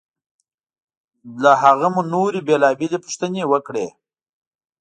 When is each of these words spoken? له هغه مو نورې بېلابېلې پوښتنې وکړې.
له 1.41 1.51
هغه 1.63 1.87
مو 1.93 2.01
نورې 2.13 2.39
بېلابېلې 2.47 2.97
پوښتنې 3.05 3.43
وکړې. 3.51 3.87